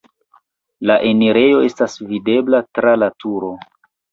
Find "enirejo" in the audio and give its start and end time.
1.09-1.61